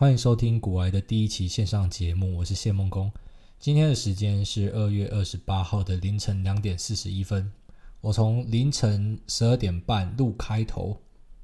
[0.00, 3.12] 欢迎收听古癌的第一期线上节目，我是谢梦工。
[3.58, 7.52] 今天的时间是二月二十八号的凌晨两点四十一分。
[8.00, 10.98] 我从凌晨十二点半录开头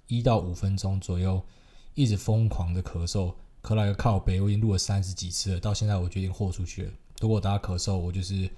[0.06, 1.44] 一到五分钟左右，
[1.92, 5.60] 一直疯狂的咳嗽，咳了个靠北，我已经录了三十几次了。
[5.60, 6.92] 到现在我决定豁出去了。
[7.20, 8.50] 如果大家咳嗽，我就是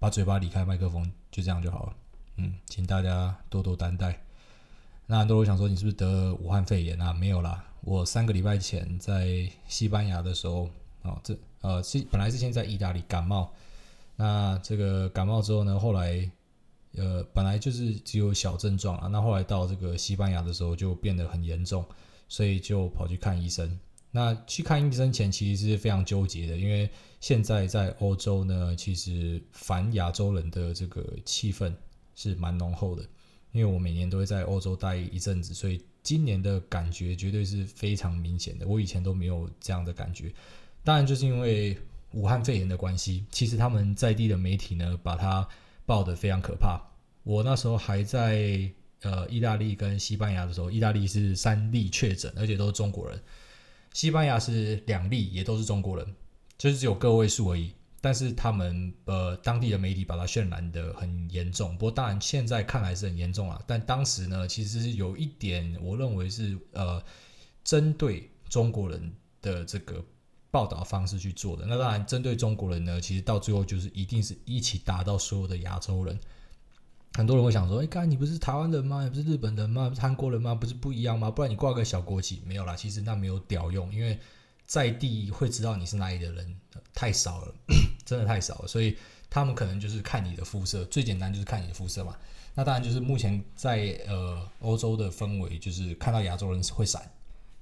[0.00, 1.96] 把嘴巴离开麦克风，就这样就好了。
[2.38, 4.23] 嗯，请大家多多担待。
[5.06, 7.12] 那很多人想说，你是不是得武汉肺炎啊？
[7.12, 7.64] 没有啦。
[7.82, 10.70] 我三个礼拜前在西班牙的时候，
[11.02, 13.52] 哦，这呃是本来是先在意大利感冒，
[14.16, 16.30] 那这个感冒之后呢，后来
[16.96, 21.84] 呃本来就是只有小症状啊，那后来到这个西班牙的时候就变得很严重，
[22.26, 23.78] 所以就跑去看医生。
[24.10, 26.88] 那去看医生前其实是非常纠结的，因为
[27.20, 31.74] 现在在欧洲呢，其实反亚洲人的这个气氛
[32.14, 33.02] 是蛮浓厚的，
[33.54, 35.80] 因为我每年都会在欧洲待一阵子，所以。
[36.04, 40.30] 今年的感觉绝对是非常明显的，我以前都没有这样的感觉。
[40.82, 41.74] 当然，就是因为
[42.10, 45.48] 武汉肺炎的关系，其实他们在地的媒体呢，把它
[45.86, 46.78] 报得非常可怕。
[47.22, 53.18] 我那时候还在呃意大利跟西班牙的时候，意大利是三例确诊，而且都是中国人；
[53.94, 56.06] 西班牙是两例，也都是中国人，
[56.58, 57.72] 就是只有个位数而已。
[58.04, 63.58] 但是他们呃当地的媒体把它渲染得很严重，不过当然现在看来是很严重啊。
[63.66, 67.02] 但当时呢，其实是有一点我认为是呃
[67.64, 69.10] 针对中国人
[69.40, 70.04] 的这个
[70.50, 71.64] 报道方式去做的。
[71.64, 76.20] 那当然针对中国人呢，其实到最后就是一定是一起打到所有的亚洲人。
[77.14, 79.02] 很多人会想说，哎，刚才你不是台湾人吗？
[79.02, 79.88] 也不是日本人吗？
[79.88, 80.54] 不是韩国人吗？
[80.54, 81.30] 不是不一样吗？
[81.30, 82.76] 不然你挂个小国旗没有啦。
[82.76, 84.18] 其实那没有屌用，因为。
[84.66, 86.56] 在地会知道你是哪里的人
[86.94, 87.54] 太少了，
[88.04, 88.96] 真的太少了，所以
[89.30, 92.16] 他们可能就是看你的肤色，最简单就是看你的肤色嘛。
[92.54, 97.02] 那当然就是目前在呃欧洲的氛围，就是看到亚洲人会闪，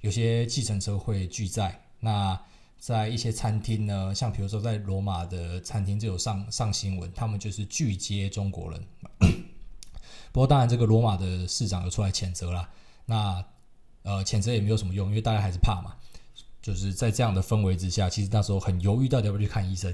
[0.01, 1.81] 有些计程车会拒载。
[1.99, 2.39] 那
[2.77, 8.83] 在一些餐厅呢，像比如说在罗马的餐厅就有上上新闻，他们就是拒接中国人。
[10.31, 12.69] 不过当然这个罗马的市长有出来谴责啦，
[13.05, 13.43] 那
[14.03, 15.95] 呃谴责也没有什么用，因为大家还是怕嘛。
[16.61, 19.93] 就是在这样的氛围之下，其实那时候很犹豫，到底要不要去看医生。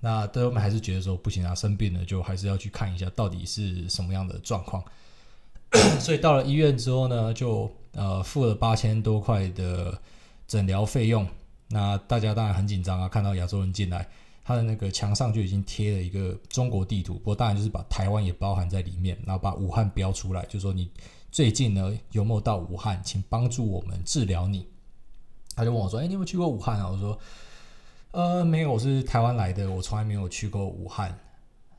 [0.00, 4.82] 那最后我们还是觉得说不行啊，生病了就还是要去看一下，到底是什么样的状况。
[6.00, 9.96] 所以到了医院之后呢，就呃付了八千多块的
[10.48, 11.26] 诊疗费用。
[11.68, 14.08] 那大家当然很紧张啊，看到亚洲人进来，
[14.42, 20.90] 他的那个墙上就已经贴了一个中国地图，不过当然就是把台湾也包含在里面，然后把武汉标出来，就说你
[21.30, 24.66] 最近呢有没有到武汉，请帮助我们治疗你。
[25.54, 27.16] 他就问我说：“哎，你有没有去过武汉啊？”我说
[28.12, 31.16] ：“呃，没有，我是台湾来的，我从来没有去过武汉。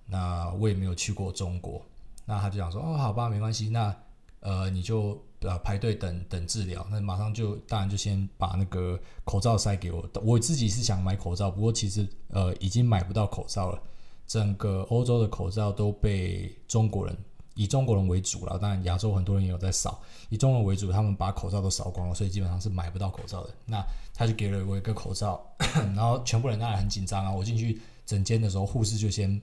[0.06, 1.82] 那我也没有去过中国。”
[2.26, 3.68] 那他就讲说：“哦，好吧，没关系。
[3.68, 3.94] 那
[4.40, 6.88] 呃，你就呃排队等等治疗。
[6.90, 10.10] 那马上就当然就先把那个口罩塞给我。
[10.24, 13.82] 我自己是想买口罩，不过其实呃已经买不到口罩了。
[14.26, 17.18] 整个欧洲的口罩都被中国人。”
[17.54, 20.02] 以中国人为主了，当然亚洲很多人也有在扫。
[20.30, 23.50] 以中国人为主，他们把口罩都扫光了，所以基本上是买不到口罩的。
[23.66, 25.46] 那他就给了我一个口罩，
[25.94, 27.32] 然后全部人当然很紧张啊。
[27.32, 29.42] 我进去诊间的时候，护士就先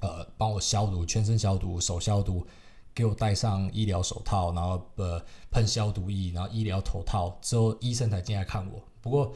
[0.00, 2.46] 呃帮我消毒，全身消毒，手消毒，
[2.94, 8.80] 给我戴上医疗手套，然后呃喷消毒液，然后医疗头套之后，医生才进来看我。
[9.00, 9.34] 不过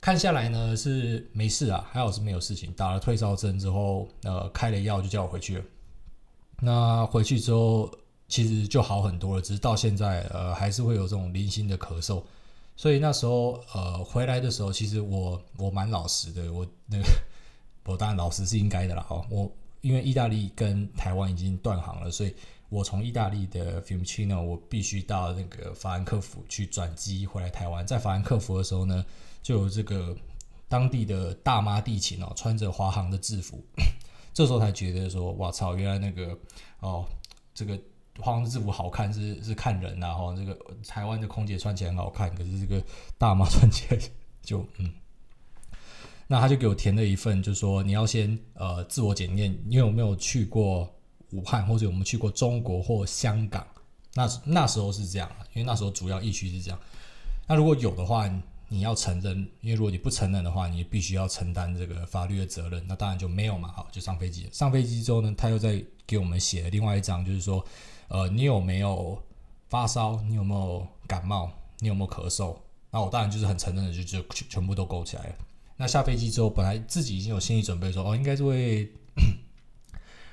[0.00, 2.72] 看下来呢是没事啊，还好是没有事情。
[2.74, 5.64] 打了退烧针之后，呃开了药就叫我回去了。
[6.60, 7.90] 那回去之后，
[8.28, 12.22] 其实就好很多了，只是到现在，呃，还是会有这种零星的咳嗽。
[12.76, 17.04] 所以那时候，呃，回来的时候，其实我我蛮老实的，我那个
[17.84, 19.04] 我当然老实是应该的啦。
[19.08, 19.50] 哦，我
[19.80, 22.34] 因为意大利跟台湾已经断航了，所以
[22.68, 27.86] 我从意大利的 Fiumicino，我必须到那个法兰克福去转机回来台湾。
[27.86, 29.04] 在法兰克福的时候呢，
[29.42, 30.16] 就有这个
[30.68, 33.62] 当地的大妈地勤哦，穿着华航的制服。
[34.32, 35.76] 这时候才觉得说，哇操！
[35.76, 36.36] 原来那个
[36.80, 37.04] 哦，
[37.52, 37.78] 这个
[38.18, 42.82] 华航制服好看是是看人呐，哈，这个台湾的空姐穿起来很好看，可是这个
[43.18, 43.98] 大妈穿起来
[44.42, 44.92] 就 嗯，
[46.26, 50.88] 那他就给我填了一份，就说你要先呃自我检验，因为我没有去过
[51.32, 53.66] 武汉，或者我们去过中国或香港，
[54.14, 56.78] 那那时候是这样，因为那时候主要疫区是这样。
[57.48, 58.28] 那如果有的话，
[58.72, 62.80] 你要承认，因为如果你不承认的话，你必须要承担这个法律的责任。
[62.86, 64.48] 那当然就没有嘛，好，就上飞机。
[64.52, 67.66] 上飞机之后呢，他又在给我们写了另外一张，就是说，
[68.06, 69.20] 呃，你有没有
[69.68, 70.22] 发烧？
[70.22, 71.50] 你有没有感冒？
[71.80, 72.56] 你有没有咳嗽？
[72.92, 75.34] 那我当然就是很承认的，就就全部都勾起来了。
[75.76, 78.88] 那下飞机之后，本来自己已经有心理准备说，哦，应该是会，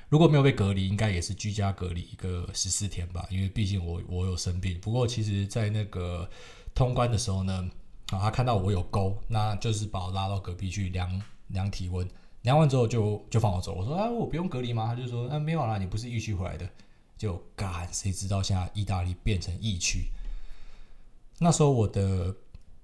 [0.09, 4.79] 如果没有被隔离，应该也是居家隔离一个十四天吧，因为毕竟我我有生病。
[4.79, 6.29] 不过其实，在那个
[6.75, 7.67] 通关的时候呢。
[8.11, 12.07] 啊，他看到我有勾，那就是把我拉到隔壁去量量体温，
[12.43, 13.73] 量完之后就就放我走。
[13.73, 14.87] 我说啊，我不用隔离吗？
[14.87, 16.67] 他就说啊，没有啦，你不是疫区回来的。
[17.17, 20.05] 就干，谁知道现在意大利变成疫区？
[21.39, 22.33] 那时候我的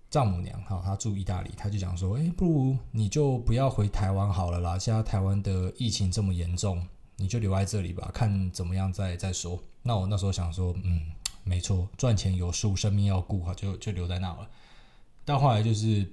[0.09, 4.77] 丈母娘哈，她住意大利，她就讲说，哎，不如你就不要回台湾好了啦。
[4.77, 6.83] 现在台湾的疫情这么严重，
[7.15, 9.59] 你就留在这里吧，看怎么样再再说。
[9.83, 11.11] 那我那时候想说，嗯，
[11.43, 14.49] 没错，赚钱有数，生命要顾哈，就就留在那了。
[15.25, 16.05] 但后来就是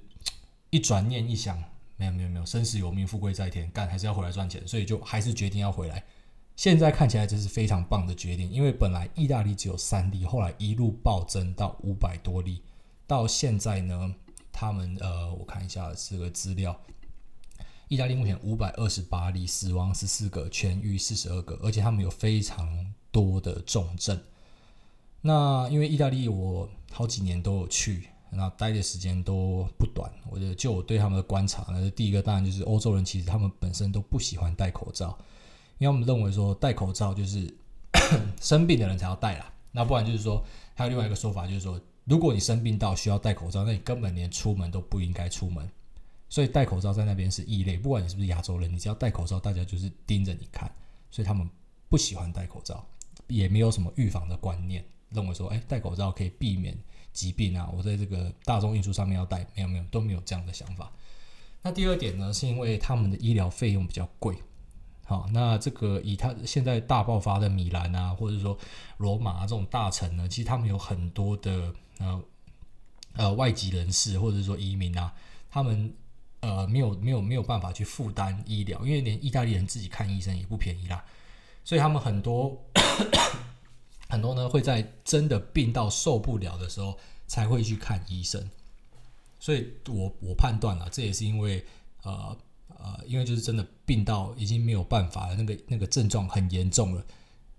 [0.69, 1.61] 一转念一想，
[1.97, 6.03] 没有没有没有，生死有命，富贵在天，干还是要回来赚钱，所以就还是决定要回来。
[6.55, 12.61] 现在看起来这是非常棒的决定，因为本来意大利只有三例，后来一路暴增到五百多例，
[13.07, 14.13] 到现在呢，
[14.51, 16.79] 他们呃，我看一下这个资料，
[17.87, 24.21] 意大利目前五百二十八例，死亡十四个，痊愈四十二个，而且他们有非常多的重症。
[25.21, 35.17] 那因为意大利我好几年都有去，那待的时间都不短，我觉得就我对他们的观察呢，第一个当然就是欧洲人其实他们本身都不喜欢戴口罩。
[35.77, 37.51] 因为我们认为说戴口罩就是
[38.39, 40.43] 生病的人才要戴啦，那不然就是说
[40.75, 45.69] 还有另外一个说法，就是说如果你生病到需要戴口罩，那你根本连出门都不应该出门。
[46.29, 50.71] 所以戴口罩在那边是异类，不管你是不是亚洲人，你只要戴口罩，大家就是盯着你看，
[51.09, 51.49] 所以他们
[51.89, 52.85] 不喜欢戴口罩，
[53.27, 56.77] 也没有什么预防的观念，认为说哎戴口罩可以避免
[57.13, 60.91] 疾病啊，我在这个大众运输上面要带，没有没有都没有这样的想法。
[61.61, 64.35] 那第二点呢，是因为他们的医疗费用比较贵。
[65.03, 68.57] 好，那这个以他现在大爆发的米兰啊，或者说
[68.97, 72.23] 罗马这种大城呢，其实他们有很多的呃
[73.15, 75.13] 呃外籍人士或者说移民啊，
[75.49, 75.93] 他们
[76.39, 81.03] 呃没有没有没有办法去负担医疗，因为连意大利人自己看医生也不便宜啦，
[81.65, 82.57] 所以他们很多
[84.11, 88.47] 很多呢会在真的病到受不了的时候才会去看医生，
[89.39, 91.65] 所以我我判断了，这也是因为
[92.03, 92.37] 呃。
[92.83, 97.05] 呃，因为就是真的病到已经没有办法了，那个那个症状很严重了，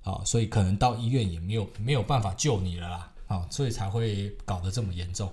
[0.02, 5.32] 啊，所以可能到医院也没有没有办法救你了啦，啊，所以才会搞得这么严重。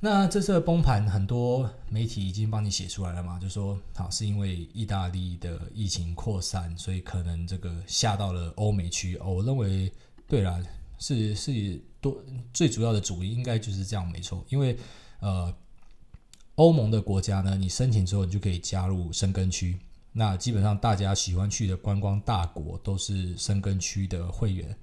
[0.00, 9.16] 那这次的崩盘，很多媒体已经帮你写出来了嘛，就说啊，是因为意大利的疫情扩散，所以可能这个下到了欧美区。
[9.16, 9.90] 哦，我认为
[10.30, 10.58] 对啦，
[10.98, 12.24] 是是多
[12.54, 14.78] 最主要的主因应该就是这样，没错，因为
[15.18, 15.54] 呃。
[16.56, 19.78] 欧盟的国家呢，你申请之后，你就可以加入申根区。
[20.12, 24.76] 那基本上大家喜欢去的观光大国都是申根区的会员。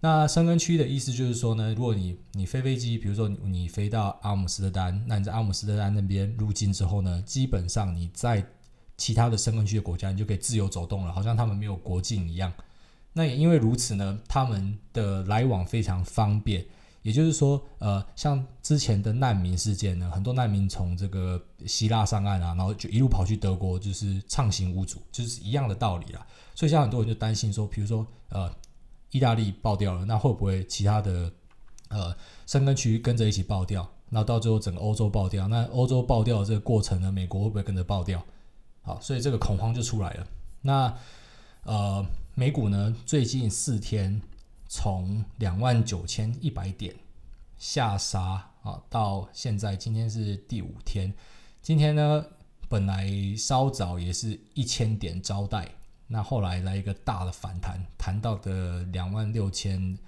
[0.00, 8.42] 那申根区的意思就是说呢，如果你你飞飞机，比如说你飞到阿姆斯特丹，那你在阿姆斯特丹那边入境之后呢，基本上你在
[8.96, 12.50] 其他的申根区的国家，你就可以自由走动了，好像他们没有国境一样。
[13.12, 16.64] 那也因为如此呢，他们的来往非常方便。
[17.02, 26.24] 也就是说，呃，像之前的难民事件呢，很多难民从这个希腊上岸啊，然后就一路跑去德国，就是畅行无阻，就是一样的道理啦。
[26.54, 28.48] 所以，像很多人就担心说，比如说，呃，
[29.10, 31.32] 意大利爆掉了，那会不会其他的
[31.88, 32.16] 呃
[32.46, 33.90] 申根区跟着一起爆掉？
[34.08, 38.22] 那到最后整个欧洲爆掉，那欧洲爆掉的这个过程呢，美国会不会跟着爆掉？
[38.82, 40.26] 好，所以这个恐慌就出来了。
[40.60, 40.94] 那
[41.64, 44.20] 呃，美股呢，最近四天。
[44.74, 46.94] 从两万九千一百点
[47.58, 51.12] 下杀啊，到现在今天是第五天。
[51.60, 52.24] 今天呢，
[52.70, 53.06] 本来
[53.36, 55.68] 稍早也是一千点招待，
[56.06, 59.98] 那后来来一个大的反弹，弹到的两万六千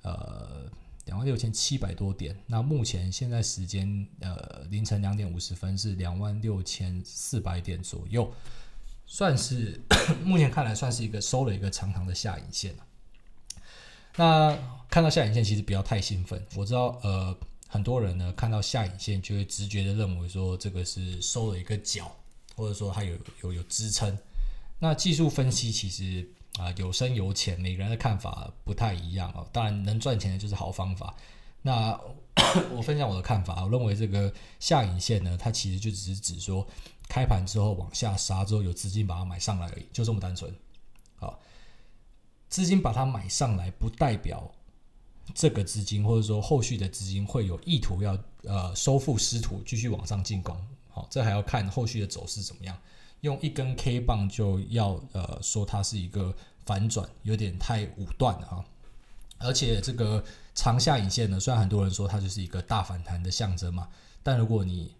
[0.00, 0.70] 呃
[1.04, 2.34] 两万六千七百多点。
[2.46, 8.32] 那目前现在时间呃凌晨两点五十分是两万六千四百点左右，
[9.06, 9.80] 算是
[10.24, 12.74] 目前看来算是一个收了一个长长的下影线。
[14.16, 14.56] 那
[14.88, 16.44] 看到下影线，其实不要太兴奋。
[16.54, 17.36] 我知道，呃，
[17.68, 22.14] 很多人呢看到下影线就会直觉的认为说这个是收了一个脚，
[22.54, 24.16] 或者说它有有有支撑。
[24.78, 29.44] 那技术分析其实啊、有深有浅，每个人的看法不太一样哦。
[29.50, 31.12] 当然，能赚钱的就是好方法。
[31.62, 31.98] 那
[32.70, 36.64] 我分享我的看法，我认为这个下影线呢，它其实就只是指说
[37.08, 40.54] 开盘之后往下杀之后有资金把它买上来而已，就这么单纯。
[41.16, 41.38] 好。
[42.50, 44.48] 资金把它买上来，不代表
[45.34, 50.56] 这个资金或者说后续的资金会有意图要呃收复失土，继续往上进攻。
[50.88, 52.78] 好，这还要看后续的走势怎么样。
[53.22, 56.32] 用一根 K 棒就要呃说它是一个
[56.64, 58.64] 反转，有点太武断了哈。
[59.38, 63.88] 而且这个长下影线呢，虽然很多人说它就是一个大反弹的象征嘛，
[64.22, 64.94] 但如果你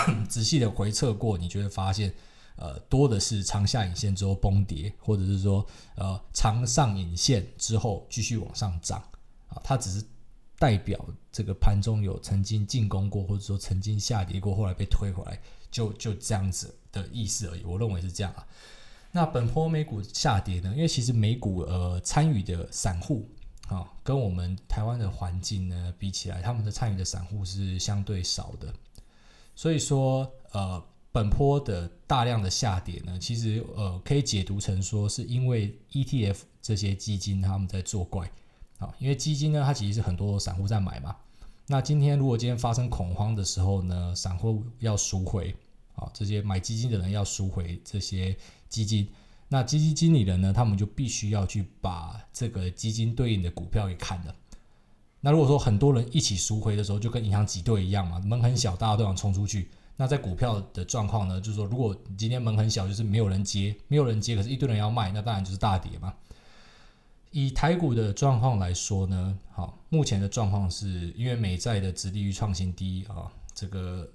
[0.28, 2.12] 仔细的回测过，你就会发现。
[2.54, 9.02] 呃，多的是长下影线之后崩跌，或者是说，呃，长上影线之后继续往上涨
[9.48, 10.04] 啊，它只是
[10.58, 17.64] 代表这个盘中有曾经进攻过，或者说曾经下跌过，后来被推回来，就就这样子的意思而已。
[17.64, 18.46] 我认为是这样啊。
[19.10, 20.72] 那本波美股下跌呢？
[20.76, 23.26] 因为其实美股呃参与的散户
[23.68, 28.72] 啊、跟我们台湾的环境呢比起来，他们的参与的散户是相对少的。
[29.62, 38.28] 所以说呃，本波的大量的下跌呢，其实呃可以解读成说是因为 ETF 这些基金他们在作怪。
[38.80, 41.14] 啊因为基金呢，它其实是很多散户在买嘛。
[41.68, 45.54] 那今天如果今天发生恐慌的时候呢，散户要赎回
[45.94, 48.36] 啊，这些买基金的人要赎回这些
[48.68, 49.08] 基金。
[49.46, 54.34] 那基金经理人呢，他们就必须要去把这个基金对应的股票给砍了。
[55.24, 59.70] 那如果说很多人一起赎回的时候，就跟银行挤兑一样嘛，门很小，大家都想冲出去。
[59.96, 66.12] 那在股票的状况呢，就是说，如果今天门很小，就是没有人接，没有人接，可是一堆人要卖，那当然就是大跌嘛。
[67.30, 74.10] 以台股的状况来说呢，好，目前的状况是因为美债的殖利率创新低啊，这个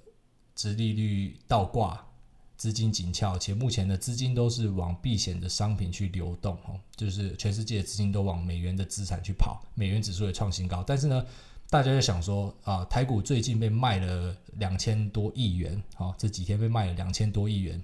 [0.56, 2.06] 殖利率倒挂，
[2.58, 11.26] 资金紧俏，且目前的资金都是往避险的商品去流动哦，就是全世界的资金都往美元的资产去跑，美元指数也创新高，但是呢，
[11.70, 17.82] 大家就想说啊，台股最近被卖了两千多亿元，好，这几天被卖了两千多亿元，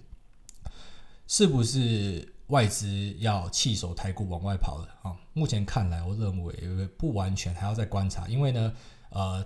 [1.28, 2.28] 是不是？
[2.48, 5.16] 外资要弃守台股往外跑了啊！
[5.32, 8.28] 目前看来，我认为不完全，还要再观察。
[8.28, 8.74] 因为呢，
[9.10, 9.44] 呃，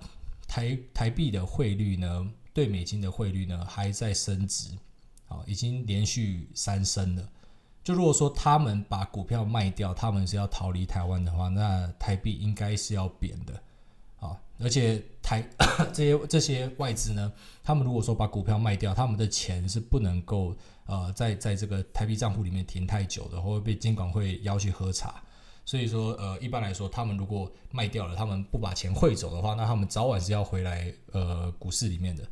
[0.48, 4.70] 台台币的汇率呢，对美金的汇率呢，还在升值，
[5.28, 7.30] 啊，已经连续三升了。
[7.84, 13.62] 就如果说他们把股票卖掉，他们是要逃离台湾的话，那台币应该是要贬的，
[14.20, 15.42] 啊，而且台
[15.94, 17.32] 这些这些外资呢，
[17.64, 20.56] 他们如果说把股票卖掉，他们的钱是不能够。
[20.90, 25.22] 呃，在在这个台币账户里面停太久的，或会被监管会邀去喝茶。
[25.66, 32.24] 所以说，呃，一般来说，他们如果卖掉了，他们不把钱汇走的话，那他们早晚是要回来呃股市里面的。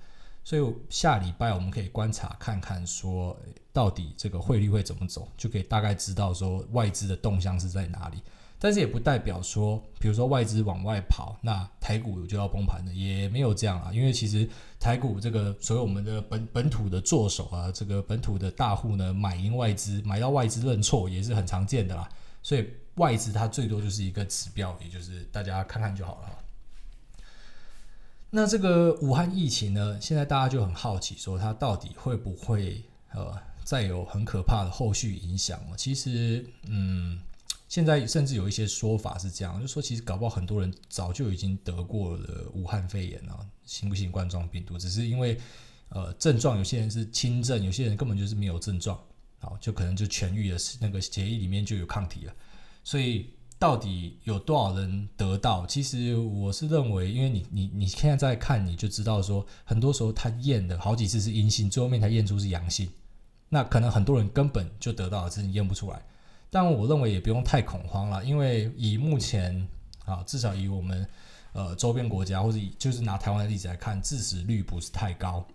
[0.45, 3.35] 所以下礼拜我们可以观察看看，说
[3.73, 8.21] 到底这个汇率会怎么走，就可以大概知道说外资的动向是在哪里。
[8.57, 13.91] 但是也不代表说，比如说外资往外跑，那台股就要崩盘的，也没有这样啊。
[13.91, 14.47] 因为其实
[14.79, 22.07] 台股这个所有我们的本本土的作手啊，这个本土的大户呢，买赢外资，买到外资认错也是很常见的啦。
[22.43, 26.44] 所以外资它最多就是一个指标，也就是大家看看就好了。
[28.35, 35.77] 那这个武汉疫情呢，现在大家就很好奇，说它到底会不会呃再有很可怕的后续影响了？
[35.77, 37.17] 其实，嗯。
[37.67, 45.37] 现在甚至有一些说法是这样，就说其实搞不好很多人早就已经得过了武汉肺炎啊，新不新冠状病毒，只是因为
[45.89, 48.97] 呃症状有些人是轻症，有些人根本就是没有症状，
[49.39, 52.33] 好，就可能就痊愈了，那个血液里面就有抗体了。
[52.83, 55.65] 所以到底有多少人得到？
[55.65, 62.89] 其实我是认为，因为你你你现在在看，你就知道说，很多时候他验的好几次是阴性，最后面才验出是阳性，
[63.49, 66.01] 那可能很多人根本就得到了，只是你验不出来。
[66.49, 69.67] 但我认为也不用太恐慌了，因为以目前
[70.05, 71.07] 啊，至少以我们
[71.53, 75.45] 呃周边国家，或者就是拿台湾的例子来看，致死率不是太高。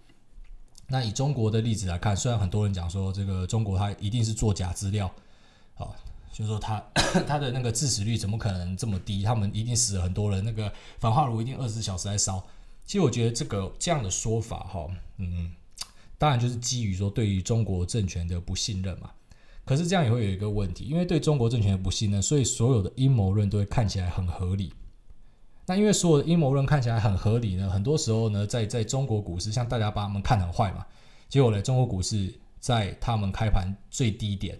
[0.88, 5.07] 那以中国的例子来看，虽然很多人讲说这个中国它一定是作假资料，
[5.76, 5.87] 啊，
[6.33, 6.81] 就是说他
[7.27, 9.23] 他的那个致死率怎么可能这么低？
[9.23, 12.43] 他们一定死了很多人，那个焚化炉一定二十四小时在烧。
[12.87, 15.53] 其实我觉得这个这样的说法哈，嗯，
[16.19, 19.11] 当然就是基于说对于中国政权的不信任嘛。
[19.65, 24.73] 可是这样也会有一个问题，因为对中国政权的不信任，所以所有的阴谋论都会看起来很合理。
[25.67, 30.85] 那因为所有的阴谋论看起来很合理呢，很多时候呢，在在中国股市，像大家把他们看很坏嘛，
[31.29, 34.59] 结果呢，中国股市在他们开盘最低点，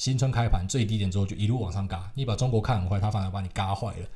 [0.00, 2.10] 新春开盘最低点之后就一路往上嘎。
[2.14, 4.08] 你把中国看很坏，他反而把你嘎坏了。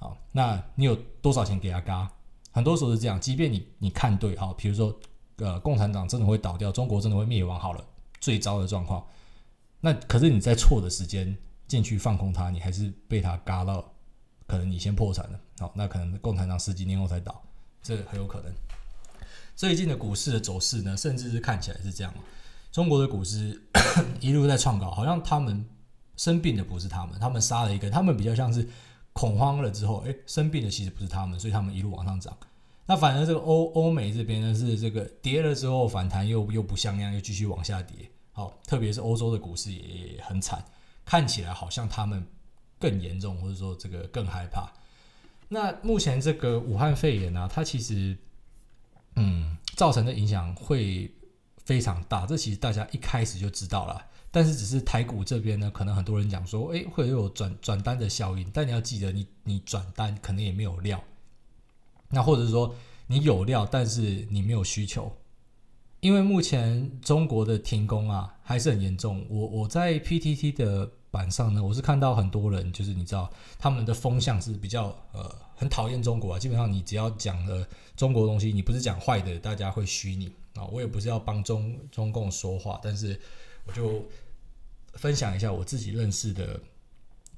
[0.00, 2.10] 好，那你有多少钱给他嘎？
[2.50, 4.92] 很多时候是这样，即便你你看对，好，比如说
[5.36, 7.84] 呃，共产党真的会倒掉，中国真的会灭亡，好了。
[8.20, 9.06] 最糟的状况，
[9.80, 11.36] 那可是你在错的时间
[11.68, 13.94] 进去放空它，你还是被它嘎到，
[14.48, 15.38] 可能你先破产了。
[15.60, 17.40] 好，那可能共产党十几年后才倒，
[17.80, 18.52] 这很有可能。
[19.54, 22.12] 最近的股市的走势呢，甚至是看起来是这样，
[22.72, 23.62] 中国的股市
[24.18, 25.64] 一路在创高，好像他们
[26.16, 28.66] 生病的不是他们，他们杀了一个，他们比较像是
[29.12, 32.36] 恐慌了之后，诶，生病的其实不是他们，所以他们一路往上涨。
[32.86, 38.10] 那反而这个欧欧美这边呢，是这个跌了之后反弹又又不像样，又继续往下跌。
[38.32, 40.64] 好，特别是欧洲的股市也很惨，
[41.04, 42.26] 看起来好像他们
[42.78, 44.72] 更严重，或者说这个更害怕。
[45.48, 48.16] 那目前这个武汉肺炎呢、它其实
[49.16, 51.10] 嗯造成的影响会
[51.72, 54.04] 非常大，这其实大家一开始就知道了。
[54.30, 58.46] 但是只是台股这边呢，可能很多人讲说，诶，会有转转单的效应。
[58.52, 61.02] 但你要记得你，你转单可能也没有料。
[62.10, 62.74] 那或者说
[63.06, 65.10] 你有料，但是你没有需求。
[66.00, 69.24] 因为目前中国的停工啊还是很严重。
[69.30, 76.38] 我我在 PTT 的板上呢，我是看到很多人，就是你知道他们的风向是比较呃很讨厌中国啊。
[76.38, 80.64] 基本上你只要讲了中国东西，你不是讲坏的，大家会嘘你啊。
[80.66, 83.18] 我也不是要帮中中共说话，但是
[83.66, 84.04] 我就
[84.94, 86.60] 分享一下我自己认识的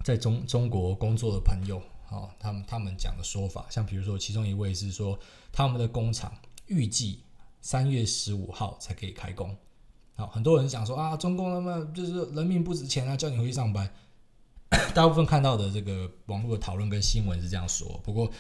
[0.05, 1.79] 在中中国工作的朋友
[2.11, 5.19] 啊，他们他们讲的说法，像比如说其中一位是说
[5.53, 6.33] 他们的工厂
[6.67, 7.21] 预计。
[7.67, 9.57] 三月十五号才可以开工，
[10.17, 13.91] 好，很多人讲说啊，中共他们就是人命不值钱啊，叫你回去上班。
[14.95, 18.31] 大部分看到的这个网络的讨论跟新闻是这样说，不过，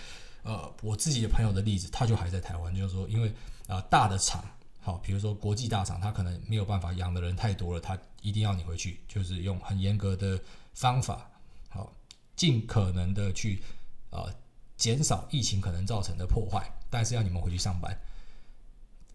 [0.42, 3.32] 呃，我自己的朋友的例子，他就还在台湾，就是说，因为
[3.66, 4.44] 啊、大的厂，
[4.84, 10.38] 好，比如说国际大厂，他可能没有办法养的人太多了，他一定要你回去，就是用很严格的
[10.74, 11.26] 方法，
[11.70, 11.90] 好，
[12.36, 13.62] 尽可能的去
[14.10, 14.30] 呃
[14.76, 17.98] 减少疫情可能造成的破坏，但是要你们回去上班。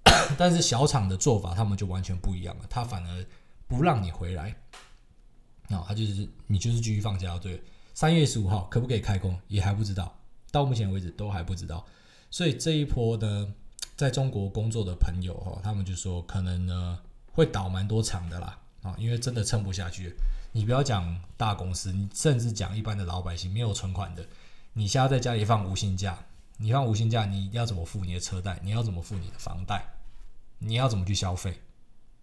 [0.39, 2.65] 但是小厂的做法，他们就完全不一样了。
[2.67, 3.25] 他反而
[3.67, 4.55] 不让你回来，
[5.69, 7.37] 啊，他就是你就是继续放假。
[7.37, 7.61] 对，
[7.93, 10.17] 三月十五号可不可以开工也还不知道，
[10.49, 11.85] 到目前为止都还不知道。
[12.31, 13.53] 所以这一波呢，
[13.99, 16.97] 在中国工作的朋友哈，他们就说可能呢
[17.33, 20.15] 会倒蛮多厂的啦，啊，因为真的撑不下去。
[20.53, 24.25] 你不要讲大公司，你甚至讲一般的老百姓没有存款的，
[24.71, 26.17] 你现在在家里放无薪假，
[26.55, 28.57] 你放无薪假，你要怎么付你的车贷？
[28.63, 29.83] 你要怎么付你的房贷？
[30.59, 31.59] 你要怎么去消费？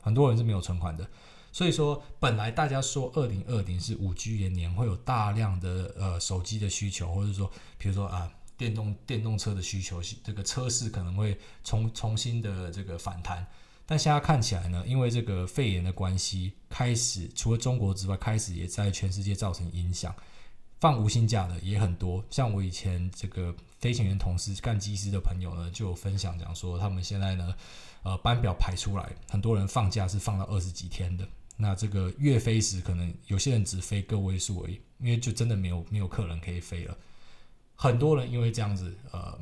[0.00, 1.06] 很多人是没有存款的，
[1.52, 13.46] 所以说本来大家说二零二零是五 G 元年，会有大量的呃手机的需求，或者说比如说啊电动电动车的需求，这个车市可能会重重新的这个反弹。
[13.86, 20.14] 但现在看起来呢，因为这个肺炎的关系，开始除了中国之外，开始也在全世界造成影响。
[20.80, 27.54] 放无薪假的也很多，像我以前这个飞行员同事干机师的朋友呢，就有分享讲说，他们现在呢。
[28.02, 31.26] 呃，班表排出来，很多人放假是放到二十几天的。
[31.56, 36.96] 那这个月飞时，可能有些人只飞个位数而已，因为就真的没有没有客人可以飞了。
[37.76, 39.38] 很多人因为这样子，呃，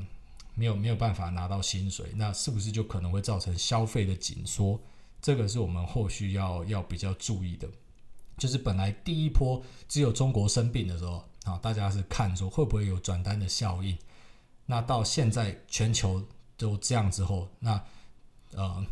[0.54, 4.78] 没有没有办法拿到薪水，那是不是就可能会造成消费的紧缩？
[5.22, 7.68] 这个是我们后续要要比较注意的。
[8.36, 13.96] 就是本来第一波只有中国生病的时候啊，大家是看说会不会有转单的效应。
[14.66, 16.20] 那到现在全球
[16.56, 17.80] 都这样之后，那
[18.52, 18.84] 呃，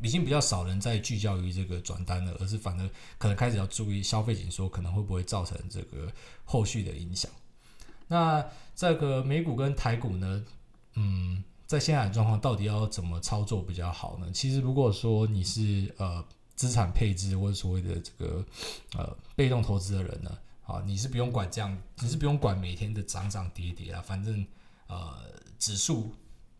[0.00, 6.10] 已经比较少人在聚焦于这个转单了，而是反而可能开始要注意消费紧缩可能会不会造成这个
[6.44, 7.30] 后续的影响。
[8.08, 8.44] 那
[8.74, 10.44] 这个美股跟台股呢，
[10.94, 14.30] 嗯，在现在的状况到底要怎么操作比较好呢？
[14.32, 16.24] 其实如果说你是呃
[16.56, 18.44] 资产配置或者所谓的这个
[18.96, 24.44] 呃被动投资的人呢，啊，你是不用管这样，你是不用管每天的涨涨跌跌啊，反正
[24.88, 25.14] 呃
[25.58, 26.12] 指数。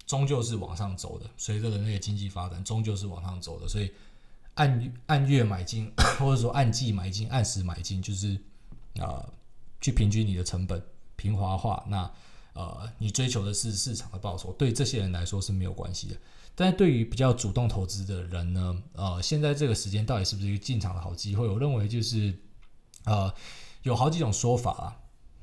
[0.06, 3.68] 终究是往上走的，随着人类的经济发展，终究是往上走的。
[3.68, 3.92] 所以
[4.54, 8.40] 按按月买进， 或者说按季买进、按时买进，就是
[8.98, 9.22] 啊、
[9.82, 10.82] 去平均你的成本，
[11.18, 11.84] 平滑化。
[11.88, 12.10] 那
[12.54, 16.16] 呃，你追求的是市场的报酬，对这些人来说是没有关系的。
[16.54, 21.46] 但对于比较主动投资的人呢，呃，现在这个时间到底是不是一个进场的好机会？
[21.46, 22.34] 我认为就是
[23.04, 23.32] 呃，
[23.82, 24.96] 有好几种说法啊。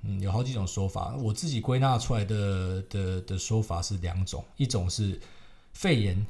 [0.07, 5.19] 嗯，有好几种说法，我自己归纳出来的的的说法是两种，一种是
[5.73, 6.25] 肺炎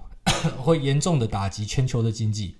[0.60, 2.56] 会严重的打击全球的经济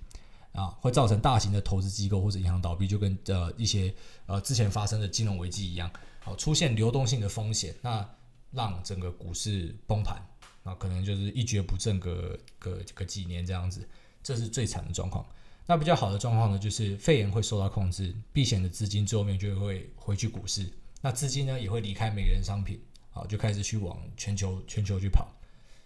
[0.54, 3.92] 啊，会造成大型的投资机构或者银行倒闭，就跟呃一些
[4.26, 5.90] 呃之前发生的金融危机一样，
[6.20, 8.08] 好，出现流动性的风险，那
[8.52, 10.24] 让整个股市崩盘，
[10.62, 13.86] 那可能就是一蹶不振个个个几年这样子，
[14.22, 15.26] 这是最惨的状况。
[15.66, 25.26] 那比较好的状况呢，就是肺炎会受到控制，避险的资金最后面就会回去股市，那资金呢也会离开美元商品，好，就开始去往全球全球去跑，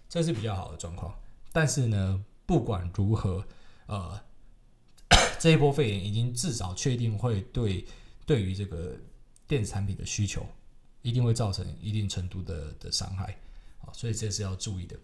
[0.08, 1.14] 这是比较好的状况。
[1.52, 3.42] 但是呢，不管如何，
[3.86, 4.20] 呃，
[5.38, 7.84] 这一波肺炎已经至少确定会对
[8.26, 8.96] 对于这个
[9.46, 10.46] 电子产品的需求，
[11.02, 13.36] 一定会造成一定程度的的伤害，
[13.78, 14.96] 好，所以这是要注意的。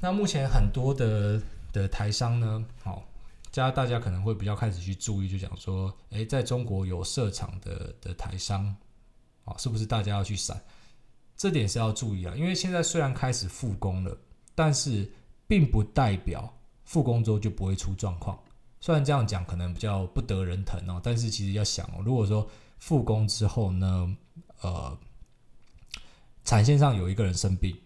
[0.00, 3.06] 那目前很多的的台商呢，好。
[3.50, 8.62] 加大家可能会比较开始去注意，就讲说，诶，在中国有设厂的的台商，
[9.44, 10.62] 啊，是不是大家要去闪？
[11.34, 14.16] 这点是要注意啊，因为现在虽然开始复工了，
[14.54, 15.10] 但是
[15.46, 16.54] 并不代表
[16.84, 18.38] 复工之后就不会出状况。
[18.80, 24.16] 虽然这样讲可能比较不得人疼哦，但是其实要想哦，如果说复工之后呢，
[24.60, 24.98] 呃，
[26.44, 27.76] 产线上有一个人生病，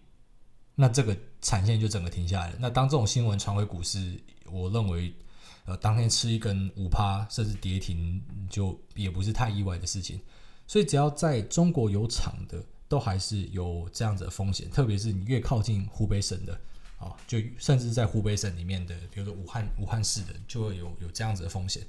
[0.75, 2.57] 那这个产线就整个停下来了。
[2.59, 5.13] 那当这种新闻传回股市，我认为，
[5.65, 10.21] 呃，当天吃一根五趴甚至跌停，就也不是太意外的事情。
[10.67, 14.69] 所以只要在中国有厂的，都还是有这样子的风险。
[14.69, 16.59] 特别是你越靠近湖北省的，
[17.03, 21.83] 啊，就甚至在湖北省里面的，比如说武汉武汉市的，就会有有这样子的风险。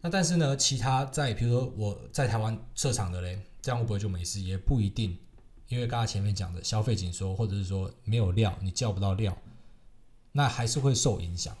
[0.00, 4.40] 那但是呢，其他在比如说我在台湾设厂的嘞，这样会不会就没事？
[4.40, 5.18] 也不一定。
[5.68, 9.36] 因为刚才前面讲的消费紧缩，或者是说没有料，你叫不到料，
[10.32, 11.54] 那还是会受影响。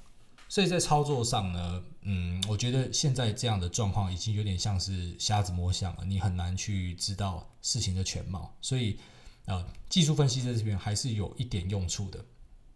[0.48, 8.56] 所以在操作上呢，嗯，我觉得现在这样的状况已经有点像是瞎子摸象了，你很难去知道事情的全貌。
[8.62, 8.98] 所以，
[9.44, 12.24] 呃，技术分析在这边还是有一点用处的。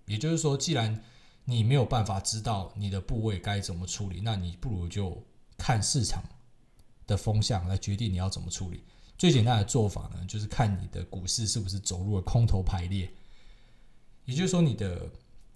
[0.07, 1.03] 也就是说，既然
[1.45, 5.23] 你没有办法知道你的部位该怎么处理，那你不如就
[5.57, 6.23] 看市场
[7.07, 8.83] 的风向来决定你要怎么处理。
[9.19, 13.09] 最简单的做法呢，就是看你的股市是不是走入了空头排列，
[14.25, 15.09] 也就是说，你的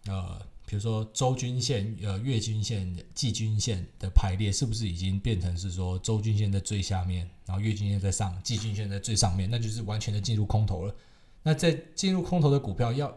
[0.07, 10.95] 呃，比如说周均线、呃月均线、季均线的排列，是不是已经变成是说周均线在最下面，然后月均线在上，季均线在最上面，那就是完全的进入空头了。
[11.43, 13.13] 那在进入空头的股票要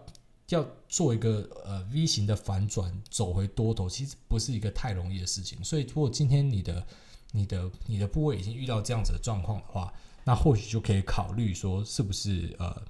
[0.56, 5.64] 要做一个呃 V 型的反转，走回多头，其实不是一个太容易的事情。
[5.64, 6.86] 所以，如果今天你的、
[7.32, 12.82] 你的、你的部位已经遇到这样子的状况的话，那或许就可以考虑说，是不是呃，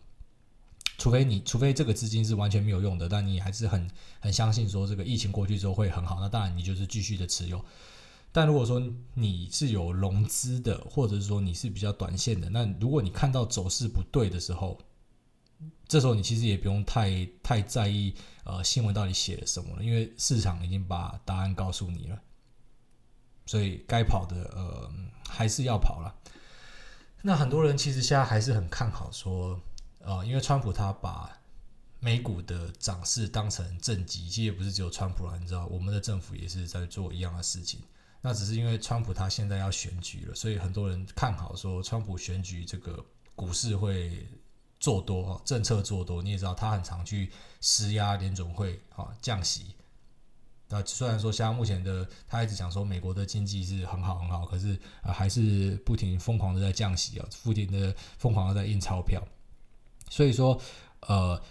[0.97, 7.63] 除非你除非这个资金是完全没有用的，但你还是很很相信说这个疫情过去之后会很好，那当然你就是继续的持有。
[8.31, 8.81] 但如果说
[9.15, 14.77] 你是有融资的，或者是说你是比较短线的，那如果你看到走势不对的时候，
[15.87, 22.19] 这时候你其实也不用太太在意呃新闻到底写了什么了，因为市场已经把答案告诉你了。
[23.45, 24.91] 所以该跑的呃
[25.27, 26.15] 还是要跑了。
[27.21, 29.59] 那很多人其实现在还是很看好说，
[29.97, 31.35] 呃，因为川普他把
[31.99, 37.81] 美股的涨势当成政绩，其实也不是只有川普了，你知道，我们的政府也是在做一样的事情。
[38.21, 43.03] 那只是因为川普他现在要选举了，所以很多人看好说，川普选举这个
[43.35, 44.25] 股市会
[44.79, 46.21] 做多，政策做多。
[46.21, 49.75] 你也知道，他很常去施压联总会啊降息。
[50.71, 59.21] 那虽然说，像目前的他一直讲说美国的经济是很好很好，可是啊还是不停疯狂的在降息啊，不停的疯狂的在印钞票。
[60.09, 60.61] 所以说，
[61.01, 61.41] 呃，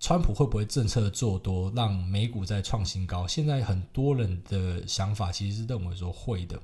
[0.00, 3.28] 川普会不会政策做多，让美股再创新高？
[3.28, 6.60] 现在很多人的想法其实是认为说会的。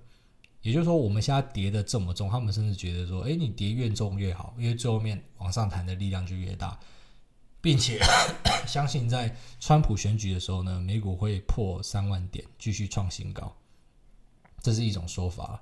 [0.62, 6.78] 也就是说，我们现在跌得这么重，他们甚至觉得说，哎，你跌越重越好，因为最后面往上弹的力量就越大。
[7.60, 8.00] 并且
[8.66, 13.54] 相信在川普选举的时候呢，美股会破三万点，继续创新高，
[14.60, 15.60] 这是一种说法。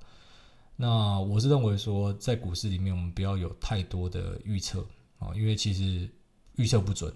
[0.75, 4.83] 那我是认为说，在股市里面，我们不要有太多的预测
[5.19, 6.09] 啊，因为其实
[6.55, 7.13] 预测不准。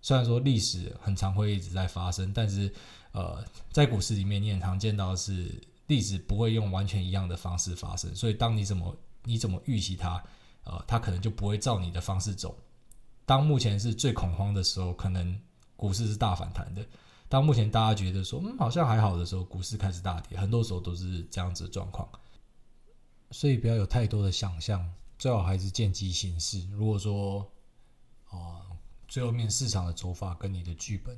[0.00, 2.72] 虽然说历史很常会一直在发生，但是
[3.12, 5.50] 呃，在股市里面，你很常见到是
[5.86, 8.14] 历史不会用完全一样的方式发生。
[8.14, 10.22] 所以，当你怎么你怎么预期它，
[10.64, 12.56] 呃，它可能就不会照你的方式走。
[13.26, 15.40] 当目前是最恐慌的时候，可能
[15.76, 16.82] 股市是大反弹的；
[17.28, 20.38] 当目前大家觉得说嗯好像还好的时候，股市开始大跌。
[20.38, 22.08] 很多时候都是这样子的状况，
[23.30, 26.66] 所以不要有太多的想象，最好还是见机行事。
[26.70, 27.50] 如果说
[28.30, 28.66] 啊、
[29.06, 31.16] 最后面市场的走法跟你的剧本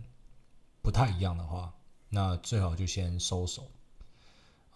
[0.83, 1.75] 不太一样的话，
[2.11, 3.71] 那最好就先收手。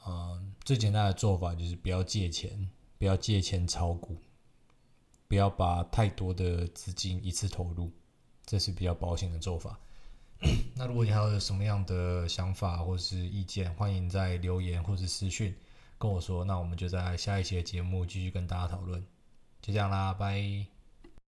[0.06, 4.16] 嗯、最简单的做法就是不要借钱，不要借钱炒股。
[5.28, 7.88] 不要把太多的资金一次投入，
[8.44, 9.78] 这是比较保险的做法。
[10.74, 15.54] 那如果你还有什么样的想法或是意见，欢迎在留言或是私讯
[15.98, 16.44] 跟我说。
[16.44, 19.00] 那我们就在下一期的节目继续跟大家讨论。
[19.62, 20.79] 就这样啦，拜。